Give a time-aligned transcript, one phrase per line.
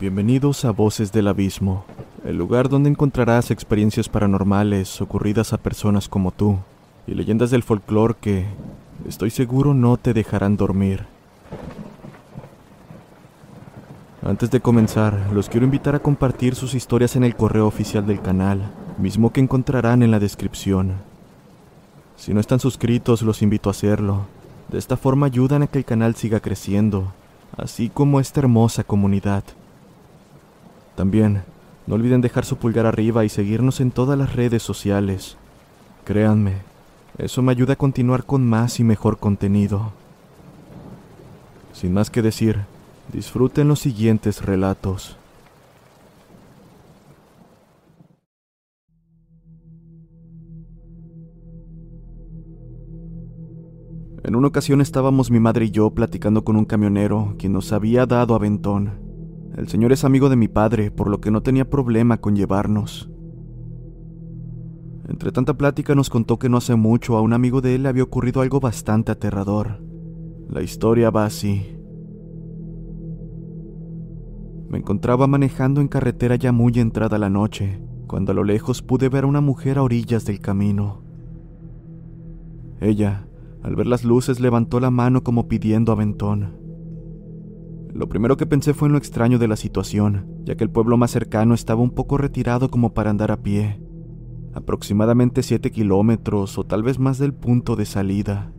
[0.00, 1.84] Bienvenidos a Voces del Abismo,
[2.24, 6.56] el lugar donde encontrarás experiencias paranormales ocurridas a personas como tú
[7.06, 8.46] y leyendas del folclore que,
[9.06, 11.04] estoy seguro, no te dejarán dormir.
[14.22, 18.22] Antes de comenzar, los quiero invitar a compartir sus historias en el correo oficial del
[18.22, 20.94] canal, mismo que encontrarán en la descripción.
[22.16, 24.22] Si no están suscritos, los invito a hacerlo.
[24.70, 27.12] De esta forma ayudan a que el canal siga creciendo,
[27.58, 29.44] así como esta hermosa comunidad.
[30.96, 31.42] También,
[31.86, 35.36] no olviden dejar su pulgar arriba y seguirnos en todas las redes sociales.
[36.04, 36.58] Créanme,
[37.18, 39.92] eso me ayuda a continuar con más y mejor contenido.
[41.72, 42.60] Sin más que decir,
[43.12, 45.16] disfruten los siguientes relatos.
[54.22, 58.06] En una ocasión estábamos mi madre y yo platicando con un camionero quien nos había
[58.06, 59.09] dado aventón.
[59.56, 63.10] El señor es amigo de mi padre, por lo que no tenía problema con llevarnos.
[65.08, 67.88] Entre tanta plática nos contó que no hace mucho a un amigo de él le
[67.88, 69.82] había ocurrido algo bastante aterrador.
[70.48, 71.76] La historia va así.
[74.68, 79.08] Me encontraba manejando en carretera ya muy entrada la noche, cuando a lo lejos pude
[79.08, 81.02] ver a una mujer a orillas del camino.
[82.80, 83.26] Ella,
[83.64, 86.59] al ver las luces, levantó la mano como pidiendo aventón.
[87.92, 90.96] Lo primero que pensé fue en lo extraño de la situación, ya que el pueblo
[90.96, 93.80] más cercano estaba un poco retirado como para andar a pie,
[94.54, 98.52] aproximadamente 7 kilómetros o tal vez más del punto de salida.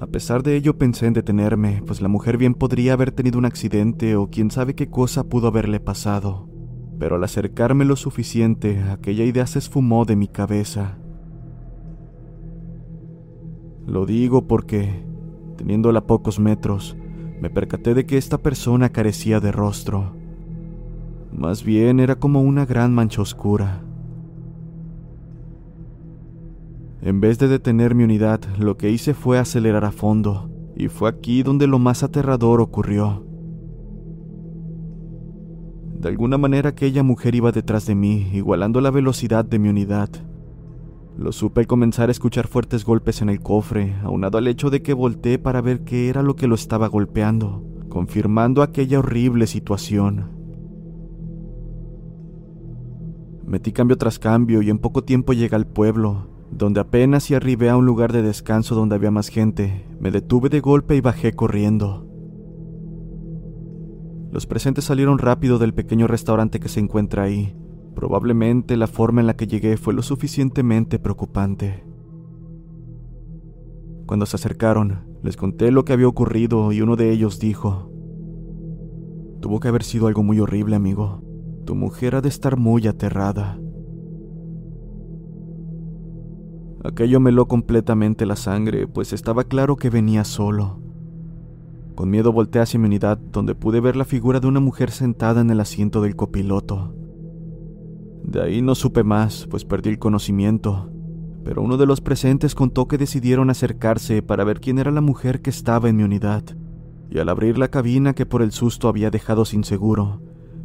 [0.00, 3.44] A pesar de ello pensé en detenerme, pues la mujer bien podría haber tenido un
[3.44, 6.48] accidente o quién sabe qué cosa pudo haberle pasado.
[7.00, 10.98] Pero al acercarme lo suficiente, aquella idea se esfumó de mi cabeza.
[13.86, 15.04] Lo digo porque,
[15.58, 16.96] teniéndola a pocos metros,
[17.42, 20.14] me percaté de que esta persona carecía de rostro.
[21.32, 23.82] Más bien era como una gran mancha oscura.
[27.02, 31.10] En vez de detener mi unidad, lo que hice fue acelerar a fondo, y fue
[31.10, 33.24] aquí donde lo más aterrador ocurrió.
[36.00, 40.08] De alguna manera aquella mujer iba detrás de mí, igualando la velocidad de mi unidad.
[41.18, 44.82] Lo supe al comenzar a escuchar fuertes golpes en el cofre, aunado al hecho de
[44.82, 50.30] que volteé para ver qué era lo que lo estaba golpeando, confirmando aquella horrible situación.
[53.44, 57.68] Metí cambio tras cambio y en poco tiempo llegué al pueblo, donde apenas si arribé
[57.68, 61.32] a un lugar de descanso donde había más gente, me detuve de golpe y bajé
[61.32, 62.06] corriendo.
[64.30, 67.56] Los presentes salieron rápido del pequeño restaurante que se encuentra ahí.
[67.98, 71.82] Probablemente la forma en la que llegué fue lo suficientemente preocupante.
[74.06, 77.90] Cuando se acercaron, les conté lo que había ocurrido y uno de ellos dijo,
[79.40, 81.24] Tuvo que haber sido algo muy horrible, amigo.
[81.64, 83.58] Tu mujer ha de estar muy aterrada.
[86.84, 90.78] Aquello meló completamente la sangre, pues estaba claro que venía solo.
[91.96, 95.40] Con miedo volteé hacia mi unidad, donde pude ver la figura de una mujer sentada
[95.40, 96.94] en el asiento del copiloto.
[98.22, 100.90] De ahí no supe más, pues perdí el conocimiento,
[101.44, 105.40] pero uno de los presentes contó que decidieron acercarse para ver quién era la mujer
[105.40, 106.42] que estaba en mi unidad,
[107.10, 110.20] y al abrir la cabina que por el susto había dejado sin seguro,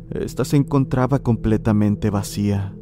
[0.10, 2.76] ésta se encontraba completamente vacía.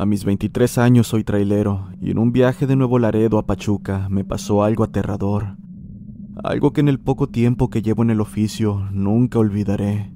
[0.00, 4.08] A mis 23 años soy trailero y en un viaje de Nuevo Laredo a Pachuca
[4.08, 5.58] me pasó algo aterrador.
[6.42, 10.10] Algo que en el poco tiempo que llevo en el oficio nunca olvidaré.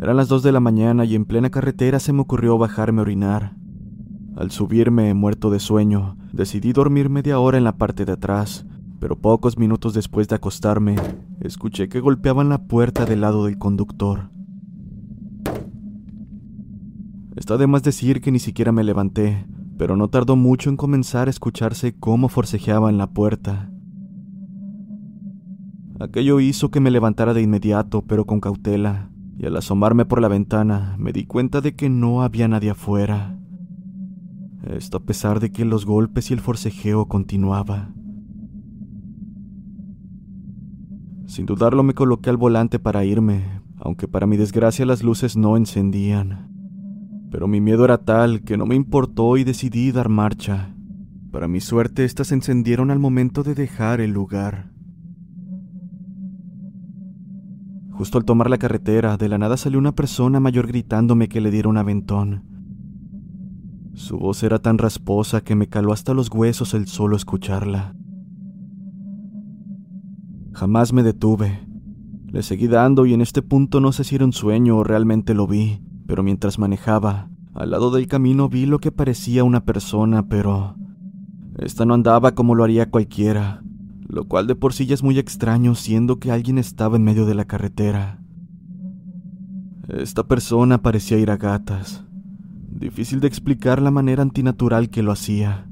[0.00, 3.02] Eran las 2 de la mañana y en plena carretera se me ocurrió bajarme a
[3.02, 3.56] orinar.
[4.34, 8.64] Al subirme, muerto de sueño, decidí dormir media hora en la parte de atrás,
[9.00, 10.96] pero pocos minutos después de acostarme,
[11.40, 14.30] escuché que golpeaban la puerta del lado del conductor.
[17.40, 19.46] Está de más decir que ni siquiera me levanté,
[19.78, 23.72] pero no tardó mucho en comenzar a escucharse cómo forcejeaba en la puerta.
[25.98, 30.28] Aquello hizo que me levantara de inmediato, pero con cautela, y al asomarme por la
[30.28, 33.38] ventana me di cuenta de que no había nadie afuera.
[34.62, 37.94] Esto a pesar de que los golpes y el forcejeo continuaba.
[41.24, 45.56] Sin dudarlo me coloqué al volante para irme, aunque para mi desgracia las luces no
[45.56, 46.50] encendían.
[47.30, 50.74] Pero mi miedo era tal que no me importó y decidí dar marcha.
[51.30, 54.72] Para mi suerte, estas encendieron al momento de dejar el lugar.
[57.92, 61.50] Justo al tomar la carretera, de la nada salió una persona mayor gritándome que le
[61.50, 62.44] diera un aventón.
[63.94, 67.94] Su voz era tan rasposa que me caló hasta los huesos el solo escucharla.
[70.52, 71.60] Jamás me detuve.
[72.26, 75.34] Le seguí dando y en este punto no sé si era un sueño o realmente
[75.34, 80.26] lo vi, pero mientras manejaba, al lado del camino vi lo que parecía una persona,
[80.26, 80.74] pero...
[81.56, 83.62] Esta no andaba como lo haría cualquiera,
[84.08, 87.26] lo cual de por sí ya es muy extraño siendo que alguien estaba en medio
[87.26, 88.24] de la carretera.
[89.86, 92.04] Esta persona parecía ir a gatas.
[92.72, 95.68] Difícil de explicar la manera antinatural que lo hacía.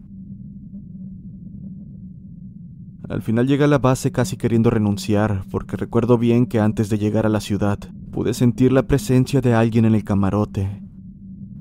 [3.09, 6.99] Al final llegué a la base casi queriendo renunciar, porque recuerdo bien que antes de
[6.99, 10.83] llegar a la ciudad pude sentir la presencia de alguien en el camarote.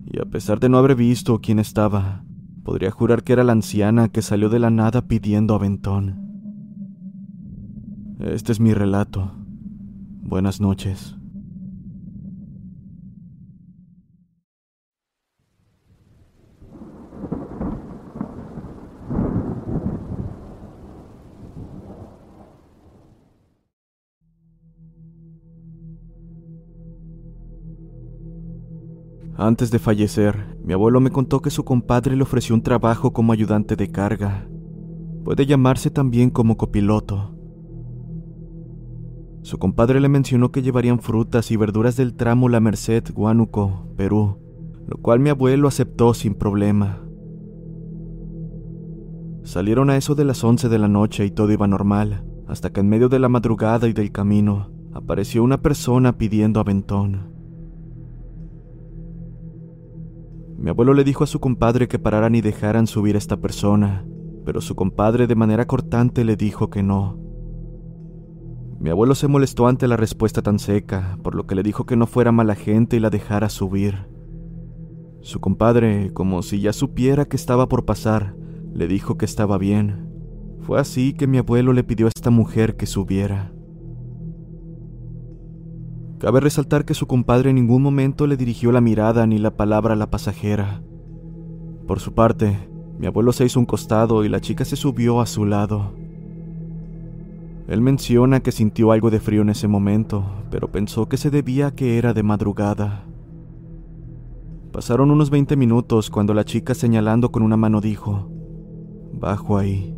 [0.06, 2.24] Y a pesar de no haber visto quién estaba,
[2.64, 6.28] podría jurar que era la anciana que salió de la nada pidiendo aventón.
[8.20, 9.32] Este es mi relato.
[10.24, 11.17] Buenas noches.
[29.40, 33.34] Antes de fallecer, mi abuelo me contó que su compadre le ofreció un trabajo como
[33.34, 34.50] ayudante de carga.
[35.24, 37.36] Puede llamarse también como copiloto.
[39.44, 44.40] Su compadre le mencionó que llevarían frutas y verduras del tramo La Merced, Huánuco, Perú,
[44.88, 47.04] lo cual mi abuelo aceptó sin problema.
[49.44, 52.80] Salieron a eso de las 11 de la noche y todo iba normal, hasta que
[52.80, 57.37] en medio de la madrugada y del camino apareció una persona pidiendo aventón.
[60.58, 64.06] Mi abuelo le dijo a su compadre que pararan y dejaran subir a esta persona,
[64.44, 67.20] pero su compadre de manera cortante le dijo que no.
[68.80, 71.96] Mi abuelo se molestó ante la respuesta tan seca, por lo que le dijo que
[71.96, 74.08] no fuera mala gente y la dejara subir.
[75.22, 78.36] Su compadre, como si ya supiera que estaba por pasar,
[78.74, 80.10] le dijo que estaba bien.
[80.62, 83.52] Fue así que mi abuelo le pidió a esta mujer que subiera.
[86.20, 89.94] Cabe resaltar que su compadre en ningún momento le dirigió la mirada ni la palabra
[89.94, 90.82] a la pasajera.
[91.86, 92.58] Por su parte,
[92.98, 95.94] mi abuelo se hizo un costado y la chica se subió a su lado.
[97.68, 101.68] Él menciona que sintió algo de frío en ese momento, pero pensó que se debía
[101.68, 103.04] a que era de madrugada.
[104.72, 108.32] Pasaron unos 20 minutos cuando la chica señalando con una mano dijo,
[109.14, 109.96] Bajo ahí.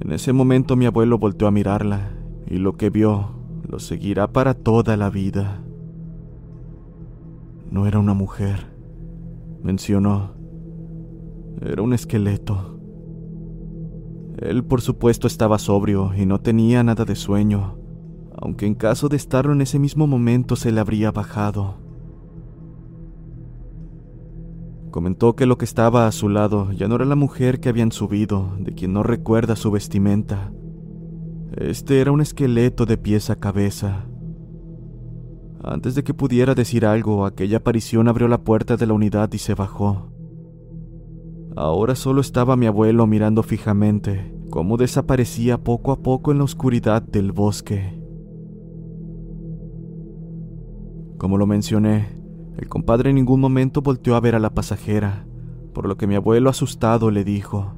[0.00, 2.10] En ese momento mi abuelo volteó a mirarla
[2.48, 3.43] y lo que vio
[3.74, 5.60] lo seguirá para toda la vida.
[7.72, 8.72] No era una mujer,
[9.64, 10.30] mencionó.
[11.60, 12.78] Era un esqueleto.
[14.38, 17.76] Él, por supuesto, estaba sobrio y no tenía nada de sueño,
[18.40, 21.78] aunque en caso de estarlo en ese mismo momento se le habría bajado.
[24.92, 27.90] Comentó que lo que estaba a su lado ya no era la mujer que habían
[27.90, 30.52] subido, de quien no recuerda su vestimenta,
[31.56, 34.06] este era un esqueleto de pies a cabeza.
[35.62, 39.38] Antes de que pudiera decir algo, aquella aparición abrió la puerta de la unidad y
[39.38, 40.10] se bajó.
[41.56, 47.02] Ahora solo estaba mi abuelo mirando fijamente cómo desaparecía poco a poco en la oscuridad
[47.02, 48.00] del bosque.
[51.16, 52.08] Como lo mencioné,
[52.56, 55.26] el compadre en ningún momento volteó a ver a la pasajera,
[55.72, 57.74] por lo que mi abuelo asustado le dijo,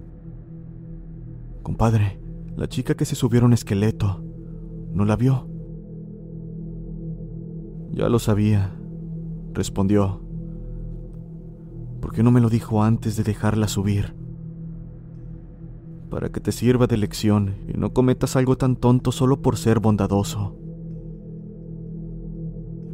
[1.63, 2.21] Compadre,
[2.57, 4.23] la chica que se subió a un esqueleto.
[4.93, 5.47] ¿No la vio?
[7.93, 8.75] Ya lo sabía,
[9.53, 10.23] respondió.
[12.01, 14.15] ¿Por qué no me lo dijo antes de dejarla subir?
[16.09, 19.81] Para que te sirva de lección y no cometas algo tan tonto solo por ser
[19.81, 20.57] bondadoso.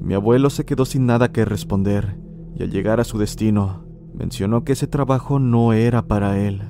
[0.01, 2.19] Mi abuelo se quedó sin nada que responder
[2.57, 6.63] y al llegar a su destino mencionó que ese trabajo no era para él.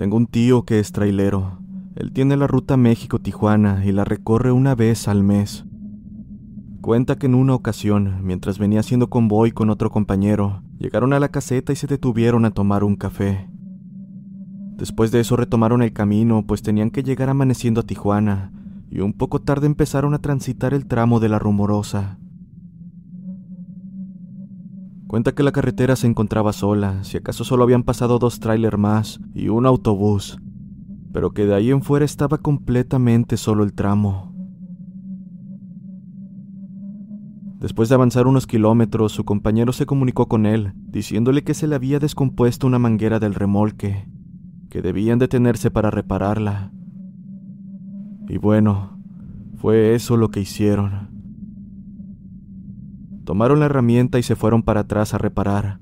[0.00, 1.58] Tengo un tío que es trailero.
[1.94, 5.66] Él tiene la ruta México-Tijuana y la recorre una vez al mes.
[6.80, 11.28] Cuenta que en una ocasión, mientras venía haciendo convoy con otro compañero, llegaron a la
[11.28, 13.50] caseta y se detuvieron a tomar un café.
[14.78, 18.52] Después de eso retomaron el camino, pues tenían que llegar amaneciendo a Tijuana,
[18.90, 22.19] y un poco tarde empezaron a transitar el tramo de la rumorosa.
[25.10, 29.18] Cuenta que la carretera se encontraba sola, si acaso solo habían pasado dos trailers más
[29.34, 30.38] y un autobús,
[31.12, 34.32] pero que de ahí en fuera estaba completamente solo el tramo.
[37.58, 41.74] Después de avanzar unos kilómetros, su compañero se comunicó con él, diciéndole que se le
[41.74, 44.08] había descompuesto una manguera del remolque,
[44.70, 46.70] que debían detenerse para repararla.
[48.28, 48.96] Y bueno,
[49.56, 51.09] fue eso lo que hicieron.
[53.30, 55.78] Tomaron la herramienta y se fueron para atrás a reparar.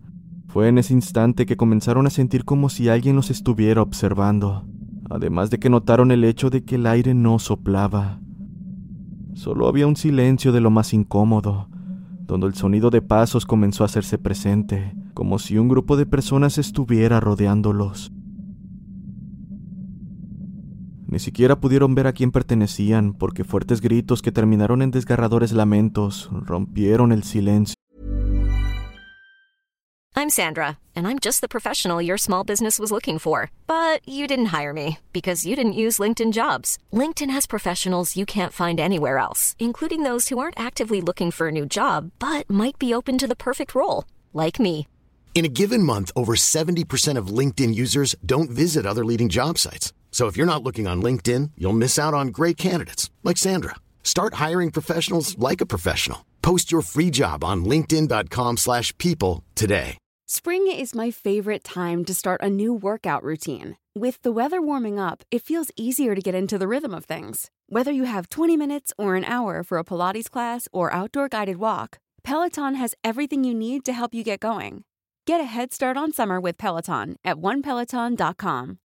[0.48, 4.66] Fue en ese instante que comenzaron a sentir como si alguien los estuviera observando,
[5.08, 8.20] además de que notaron el hecho de que el aire no soplaba.
[9.32, 11.70] Solo había un silencio de lo más incómodo,
[12.26, 16.58] donde el sonido de pasos comenzó a hacerse presente, como si un grupo de personas
[16.58, 18.12] estuviera rodeándolos.
[21.08, 26.28] Ni siquiera pudieron ver a quién pertenecían, porque fuertes gritos que terminaron en desgarradores lamentos
[26.30, 27.74] rompieron el silencio.
[30.14, 33.50] I'm Sandra, and I'm just the professional your small business was looking for.
[33.66, 36.76] But you didn't hire me because you didn't use LinkedIn jobs.
[36.92, 41.48] LinkedIn has professionals you can't find anywhere else, including those who aren't actively looking for
[41.48, 44.86] a new job but might be open to the perfect role, like me.
[45.34, 49.92] In a given month, over 70% of LinkedIn users don't visit other leading job sites.
[50.18, 53.76] So if you're not looking on LinkedIn, you'll miss out on great candidates like Sandra.
[54.02, 56.26] Start hiring professionals like a professional.
[56.42, 59.96] Post your free job on linkedin.com/people today.
[60.26, 63.76] Spring is my favorite time to start a new workout routine.
[63.94, 67.48] With the weather warming up, it feels easier to get into the rhythm of things.
[67.68, 71.58] Whether you have 20 minutes or an hour for a Pilates class or outdoor guided
[71.58, 74.82] walk, Peloton has everything you need to help you get going.
[75.28, 78.78] Get a head start on summer with Peloton at onepeloton.com.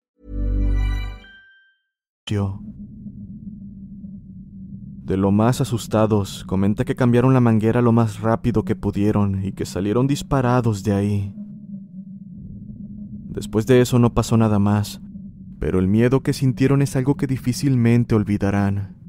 [5.04, 9.50] De lo más asustados, comenta que cambiaron la manguera lo más rápido que pudieron y
[9.52, 11.34] que salieron disparados de ahí.
[13.28, 15.00] Después de eso no pasó nada más,
[15.58, 18.99] pero el miedo que sintieron es algo que difícilmente olvidarán.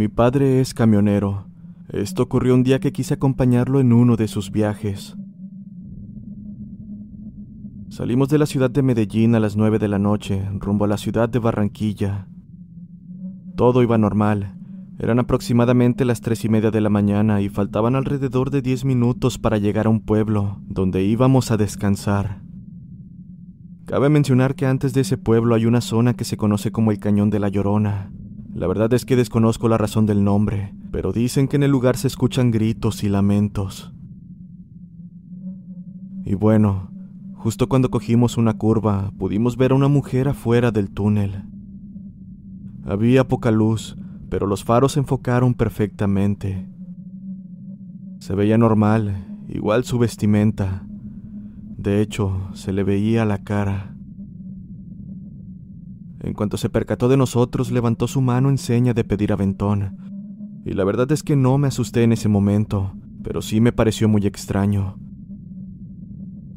[0.00, 1.44] Mi padre es camionero.
[1.90, 5.14] Esto ocurrió un día que quise acompañarlo en uno de sus viajes.
[7.90, 10.96] Salimos de la ciudad de Medellín a las nueve de la noche, rumbo a la
[10.96, 12.28] ciudad de Barranquilla.
[13.56, 14.54] Todo iba normal.
[14.98, 19.36] Eran aproximadamente las tres y media de la mañana y faltaban alrededor de diez minutos
[19.36, 22.40] para llegar a un pueblo donde íbamos a descansar.
[23.84, 27.00] Cabe mencionar que antes de ese pueblo hay una zona que se conoce como el
[27.00, 28.10] Cañón de la Llorona.
[28.54, 31.96] La verdad es que desconozco la razón del nombre, pero dicen que en el lugar
[31.96, 33.92] se escuchan gritos y lamentos.
[36.24, 36.90] Y bueno,
[37.34, 41.44] justo cuando cogimos una curva, pudimos ver a una mujer afuera del túnel.
[42.84, 43.96] Había poca luz,
[44.28, 46.68] pero los faros se enfocaron perfectamente.
[48.18, 50.84] Se veía normal, igual su vestimenta.
[51.76, 53.89] De hecho, se le veía la cara.
[56.22, 59.96] En cuanto se percató de nosotros, levantó su mano en seña de pedir aventón.
[60.64, 64.08] Y la verdad es que no me asusté en ese momento, pero sí me pareció
[64.08, 64.98] muy extraño.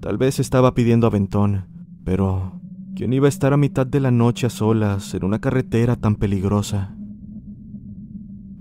[0.01, 1.67] Tal vez estaba pidiendo aventón,
[2.03, 2.59] pero
[2.93, 6.15] ¿quién iba a estar a mitad de la noche a solas en una carretera tan
[6.15, 6.97] peligrosa?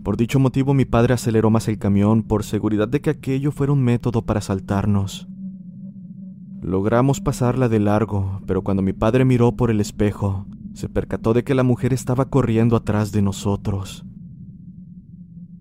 [0.05, 3.73] Por dicho motivo mi padre aceleró más el camión por seguridad de que aquello fuera
[3.73, 5.29] un método para asaltarnos.
[6.61, 11.45] Logramos pasarla de largo, pero cuando mi padre miró por el espejo, se percató de
[11.45, 14.05] que la mujer estaba corriendo atrás de nosotros.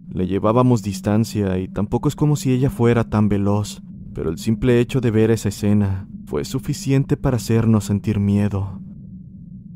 [0.10, 3.82] Le llevábamos distancia y tampoco es como si ella fuera tan veloz,
[4.14, 8.82] pero el simple hecho de ver esa escena fue suficiente para hacernos sentir miedo,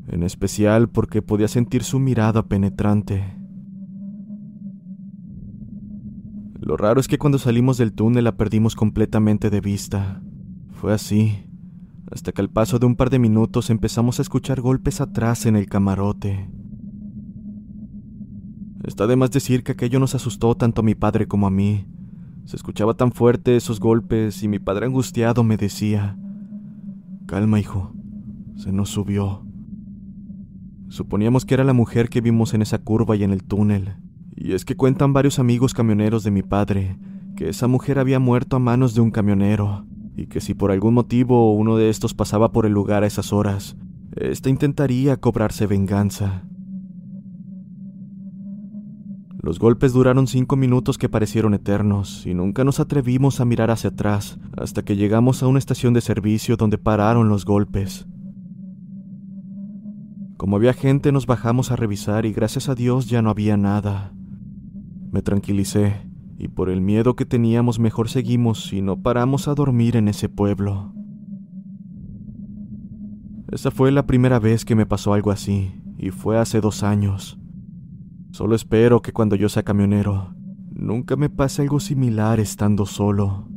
[0.08, 3.36] en especial porque podía sentir su mirada penetrante.
[6.60, 10.20] Lo raro es que cuando salimos del túnel la perdimos completamente de vista.
[10.72, 11.45] Fue así,
[12.10, 15.56] hasta que al paso de un par de minutos empezamos a escuchar golpes atrás en
[15.56, 16.48] el camarote.
[18.84, 21.86] Está de más decir que aquello nos asustó tanto a mi padre como a mí.
[22.44, 26.16] Se escuchaba tan fuerte esos golpes y mi padre angustiado me decía,
[27.26, 27.92] Calma, hijo.
[28.54, 29.44] Se nos subió.
[30.88, 33.96] Suponíamos que era la mujer que vimos en esa curva y en el túnel.
[34.36, 36.98] Y es que cuentan varios amigos camioneros de mi padre
[37.36, 39.84] que esa mujer había muerto a manos de un camionero,
[40.16, 43.32] y que si por algún motivo uno de estos pasaba por el lugar a esas
[43.32, 43.76] horas,
[44.16, 46.44] éste intentaría cobrarse venganza.
[49.38, 53.90] Los golpes duraron cinco minutos que parecieron eternos, y nunca nos atrevimos a mirar hacia
[53.90, 58.06] atrás hasta que llegamos a una estación de servicio donde pararon los golpes.
[60.36, 64.12] Como había gente nos bajamos a revisar y gracias a Dios ya no había nada.
[65.12, 66.06] Me tranquilicé
[66.38, 70.28] y por el miedo que teníamos mejor seguimos y no paramos a dormir en ese
[70.28, 70.92] pueblo.
[73.50, 77.38] Esa fue la primera vez que me pasó algo así, y fue hace dos años.
[78.32, 80.34] Solo espero que cuando yo sea camionero,
[80.72, 83.48] nunca me pase algo similar estando solo.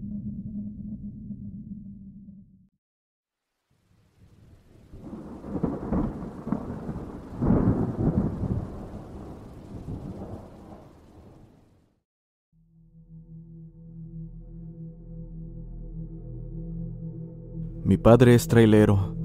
[18.00, 19.16] Padre es trailero.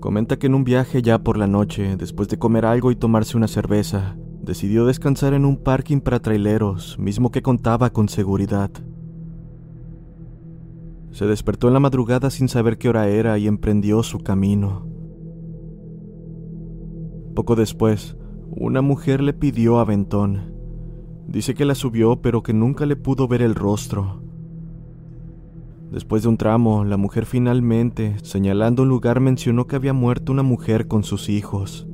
[0.00, 3.36] Comenta que en un viaje ya por la noche, después de comer algo y tomarse
[3.36, 8.70] una cerveza, decidió descansar en un parking para traileros, mismo que contaba con seguridad.
[11.10, 14.86] Se despertó en la madrugada sin saber qué hora era y emprendió su camino.
[17.34, 18.16] Poco después,
[18.50, 20.54] una mujer le pidió aventón.
[21.26, 24.22] Dice que la subió pero que nunca le pudo ver el rostro.
[25.90, 30.42] Después de un tramo, la mujer finalmente, señalando un lugar, mencionó que había muerto una
[30.42, 31.88] mujer con sus hijos.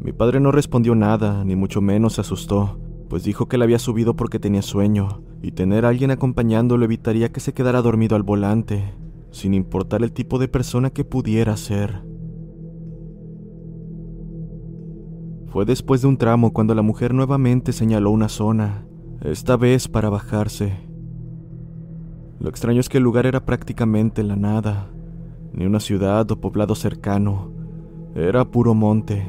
[0.00, 3.78] Mi padre no respondió nada, ni mucho menos se asustó, pues dijo que la había
[3.78, 8.22] subido porque tenía sueño, y tener a alguien acompañándolo evitaría que se quedara dormido al
[8.22, 8.94] volante,
[9.32, 12.04] sin importar el tipo de persona que pudiera ser.
[15.48, 18.86] Fue después de un tramo cuando la mujer nuevamente señaló una zona,
[19.22, 20.93] esta vez para bajarse.
[22.40, 24.88] Lo extraño es que el lugar era prácticamente la nada,
[25.52, 27.52] ni una ciudad o poblado cercano,
[28.14, 29.26] era puro monte.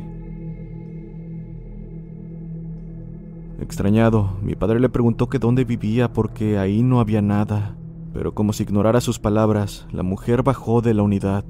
[3.60, 7.78] Extrañado, mi padre le preguntó que dónde vivía porque ahí no había nada,
[8.14, 11.46] pero como si ignorara sus palabras, la mujer bajó de la unidad.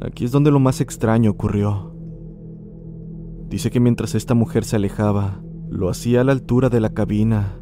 [0.00, 1.94] Aquí es donde lo más extraño ocurrió.
[3.48, 7.58] Dice que mientras esta mujer se alejaba, lo hacía a la altura de la cabina,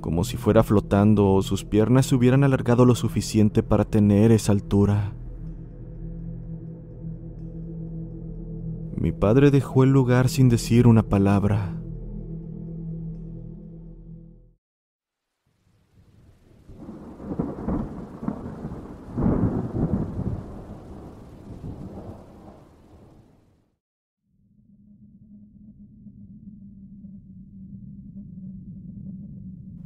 [0.00, 4.52] como si fuera flotando o sus piernas se hubieran alargado lo suficiente para tener esa
[4.52, 5.14] altura.
[8.96, 11.79] Mi padre dejó el lugar sin decir una palabra.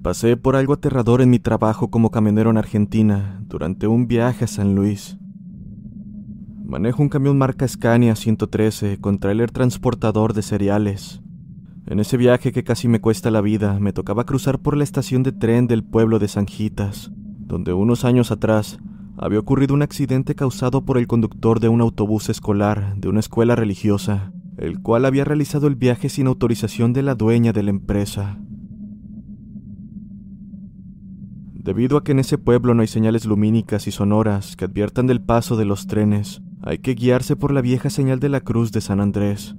[0.05, 4.47] Pasé por algo aterrador en mi trabajo como camionero en Argentina durante un viaje a
[4.47, 5.17] San Luis.
[6.63, 11.23] Manejo un camión marca Scania 113 con trailer transportador de cereales.
[11.87, 15.23] En ese viaje que casi me cuesta la vida, me tocaba cruzar por la estación
[15.23, 18.79] de tren del pueblo de Sanjitas, donde unos años atrás
[19.17, 23.57] había ocurrido un accidente causado por el conductor de un autobús escolar de una escuela
[23.57, 28.39] religiosa, el cual había realizado el viaje sin autorización de la dueña de la empresa.
[31.65, 35.23] Debido a que en ese pueblo no hay señales lumínicas y sonoras que adviertan del
[35.23, 38.83] paso de los trenes, hay que guiarse por la vieja señal de la Cruz de
[38.83, 39.57] San Andrés.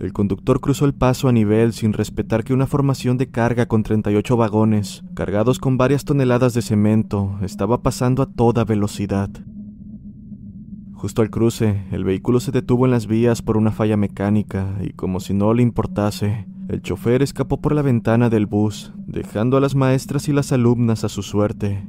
[0.00, 3.84] El conductor cruzó el paso a nivel sin respetar que una formación de carga con
[3.84, 9.30] 38 vagones, cargados con varias toneladas de cemento, estaba pasando a toda velocidad.
[10.94, 14.94] Justo al cruce, el vehículo se detuvo en las vías por una falla mecánica y
[14.94, 19.60] como si no le importase, el chofer escapó por la ventana del bus, dejando a
[19.60, 21.88] las maestras y las alumnas a su suerte.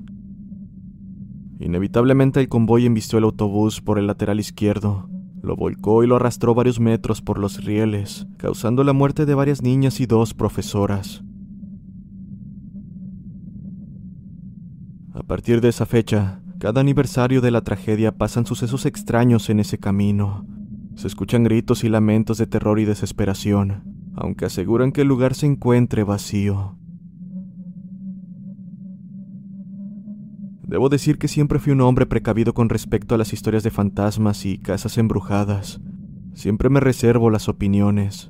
[1.59, 5.09] Inevitablemente el convoy embistió el autobús por el lateral izquierdo,
[5.43, 9.61] lo volcó y lo arrastró varios metros por los rieles, causando la muerte de varias
[9.61, 11.23] niñas y dos profesoras.
[15.13, 19.77] A partir de esa fecha, cada aniversario de la tragedia pasan sucesos extraños en ese
[19.77, 20.45] camino.
[20.95, 25.45] Se escuchan gritos y lamentos de terror y desesperación, aunque aseguran que el lugar se
[25.45, 26.75] encuentre vacío.
[30.69, 34.45] Debo decir que siempre fui un hombre precavido con respecto a las historias de fantasmas
[34.45, 35.81] y casas embrujadas.
[36.33, 38.29] Siempre me reservo las opiniones.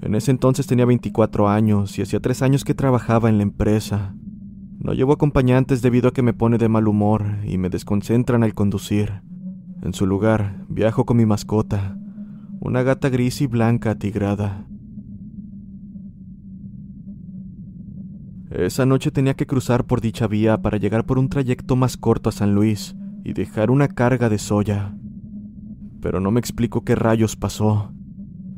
[0.00, 4.14] En ese entonces tenía 24 años y hacía tres años que trabajaba en la empresa.
[4.78, 8.54] No llevo acompañantes debido a que me pone de mal humor y me desconcentran al
[8.54, 9.22] conducir.
[9.82, 11.97] En su lugar, viajo con mi mascota,
[12.60, 14.66] una gata gris y blanca atigrada.
[18.50, 22.30] Esa noche tenía que cruzar por dicha vía para llegar por un trayecto más corto
[22.30, 24.94] a San Luis y dejar una carga de soya.
[26.00, 27.92] Pero no me explico qué rayos pasó.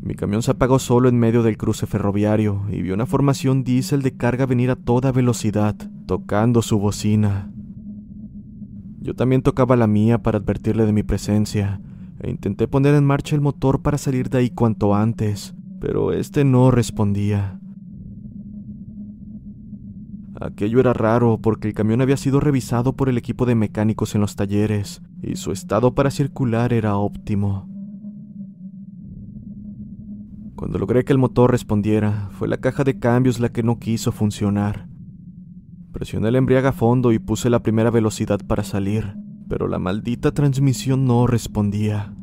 [0.01, 4.01] Mi camión se apagó solo en medio del cruce ferroviario y vi una formación diésel
[4.01, 7.53] de carga venir a toda velocidad, tocando su bocina.
[9.01, 11.81] Yo también tocaba la mía para advertirle de mi presencia,
[12.21, 16.45] e intenté poner en marcha el motor para salir de ahí cuanto antes, pero este
[16.45, 17.59] no respondía.
[20.41, 24.23] Aquello era raro porque el camión había sido revisado por el equipo de mecánicos en
[24.23, 27.69] los talleres y su estado para circular era óptimo.
[30.57, 34.13] Cuando logré que el motor respondiera, fue la caja de cambios la que no quiso
[34.13, 34.89] funcionar.
[35.93, 39.17] Presioné el embriague a fondo y puse la primera velocidad para salir,
[39.51, 42.15] pero la maldita transmisión no respondía.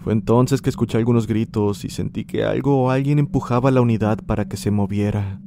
[0.00, 4.18] Fue entonces que escuché algunos gritos y sentí que algo o alguien empujaba la unidad
[4.26, 5.40] para que se moviera.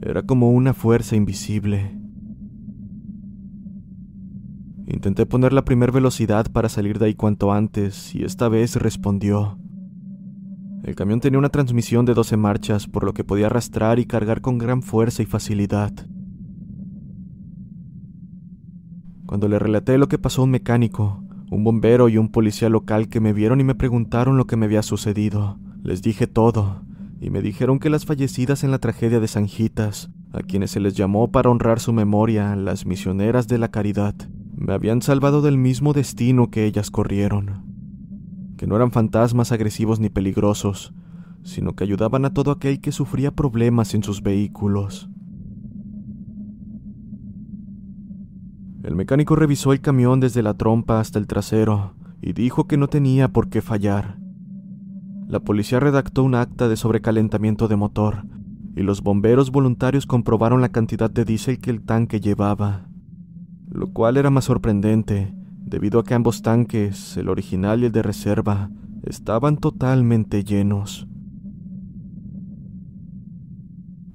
[0.00, 1.94] Era como una fuerza invisible.
[4.86, 9.58] Intenté poner la primera velocidad para salir de ahí cuanto antes y esta vez respondió.
[10.84, 14.40] El camión tenía una transmisión de 12 marchas, por lo que podía arrastrar y cargar
[14.40, 15.92] con gran fuerza y facilidad.
[19.32, 23.08] Cuando le relaté lo que pasó a un mecánico, un bombero y un policía local
[23.08, 26.82] que me vieron y me preguntaron lo que me había sucedido, les dije todo,
[27.18, 30.92] y me dijeron que las fallecidas en la tragedia de Sanjitas, a quienes se les
[30.92, 34.14] llamó para honrar su memoria las misioneras de la caridad,
[34.54, 37.64] me habían salvado del mismo destino que ellas corrieron,
[38.58, 40.92] que no eran fantasmas agresivos ni peligrosos,
[41.42, 45.08] sino que ayudaban a todo aquel que sufría problemas en sus vehículos.
[48.82, 52.88] El mecánico revisó el camión desde la trompa hasta el trasero y dijo que no
[52.88, 54.16] tenía por qué fallar,
[55.32, 58.24] la policía redactó un acta de sobrecalentamiento de motor
[58.76, 62.86] y los bomberos voluntarios comprobaron la cantidad de diésel que el tanque llevaba,
[63.70, 68.02] lo cual era más sorprendente debido a que ambos tanques, el original y el de
[68.02, 68.68] reserva,
[69.04, 71.08] estaban totalmente llenos.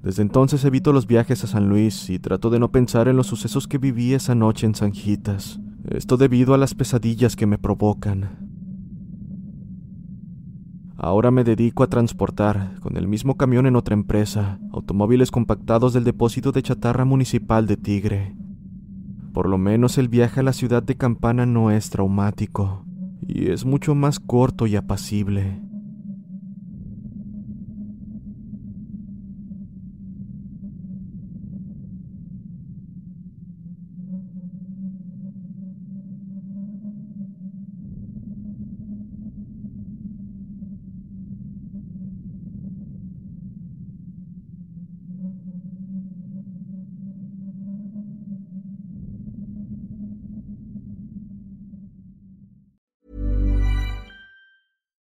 [0.07, 3.27] Desde entonces evito los viajes a San Luis y trato de no pensar en los
[3.27, 8.37] sucesos que viví esa noche en Sanjitas, esto debido a las pesadillas que me provocan.
[10.95, 16.05] Ahora me dedico a transportar, con el mismo camión en otra empresa, automóviles compactados del
[16.05, 18.33] depósito de chatarra municipal de Tigre.
[19.33, 22.85] Por lo menos el viaje a la ciudad de Campana no es traumático,
[23.27, 25.66] y es mucho más corto y apacible.